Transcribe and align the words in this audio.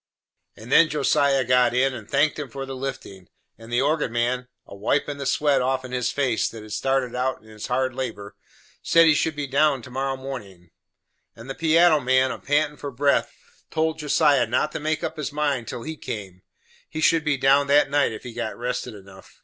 And 0.57 0.71
then 0.71 0.89
Josiah 0.89 1.43
got 1.43 1.75
in, 1.75 1.93
and 1.93 2.09
thanked 2.09 2.39
'em 2.39 2.49
for 2.49 2.65
the 2.65 2.75
liftin'; 2.75 3.27
and 3.59 3.71
the 3.71 3.81
organ 3.83 4.11
man, 4.11 4.47
a 4.65 4.73
wipin' 4.75 5.19
the 5.19 5.27
sweat 5.27 5.61
offen 5.61 5.91
his 5.91 6.11
face 6.11 6.49
that 6.49 6.63
had 6.63 6.71
started 6.73 7.13
out 7.13 7.43
in 7.43 7.49
his 7.49 7.67
hard 7.67 7.93
labor 7.93 8.35
said 8.81 9.05
he 9.05 9.13
should 9.13 9.35
be 9.35 9.45
down 9.45 9.83
to 9.83 9.91
morrow 9.91 10.17
mornin'; 10.17 10.71
and 11.35 11.47
the 11.51 11.53
piano 11.53 11.99
man, 11.99 12.31
a 12.31 12.39
pantin' 12.39 12.77
for 12.77 12.89
breath, 12.89 13.31
told 13.69 13.99
Josiah 13.99 14.47
not 14.47 14.71
to 14.71 14.79
make 14.79 15.03
up 15.03 15.17
his 15.17 15.31
mind 15.31 15.67
till 15.67 15.83
he 15.83 15.95
came; 15.95 16.41
he 16.89 16.99
should 16.99 17.23
be 17.23 17.37
down 17.37 17.67
that 17.67 17.91
night 17.91 18.11
if 18.11 18.23
he 18.23 18.33
got 18.33 18.57
rested 18.57 18.95
enough. 18.95 19.39